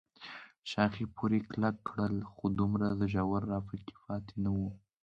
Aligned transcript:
ښاخې 0.69 1.05
پورې 1.15 1.39
کلک 1.49 1.75
کړل، 1.87 2.15
خو 2.31 2.45
دومره 2.59 2.87
زور 3.13 3.41
راپکې 3.51 3.95
پاتې 4.05 4.35
نه 4.43 4.49
و. 4.57 4.59